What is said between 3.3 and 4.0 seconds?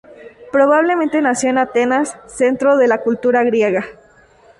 griega.